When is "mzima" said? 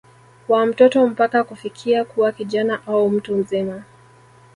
3.35-3.83